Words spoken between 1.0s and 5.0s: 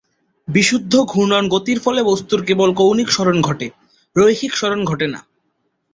ঘূর্ণন গতির ফলে বস্তুর কেবল কৌণিক সরণ ঘটে, রৈখিক সরণ